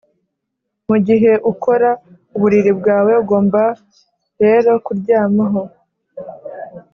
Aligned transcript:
mugihe 0.87 1.31
ukora 1.51 1.89
uburiri 2.35 2.71
bwawe, 2.79 3.11
ugomba 3.21 3.61
rero 4.43 4.71
kuryamaho 4.85 5.61